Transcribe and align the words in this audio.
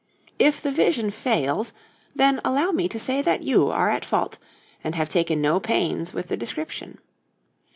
If 0.39 0.59
the 0.59 0.71
vision 0.71 1.11
fails, 1.11 1.73
then 2.15 2.41
allow 2.43 2.71
me 2.71 2.87
to 2.89 2.99
say 2.99 3.21
that 3.21 3.43
you 3.43 3.69
are 3.69 3.91
at 3.91 4.03
fault, 4.03 4.39
and 4.83 4.95
have 4.95 5.09
taken 5.09 5.41
no 5.43 5.59
pains 5.59 6.11
with 6.11 6.27
the 6.27 6.35
description. 6.37 6.97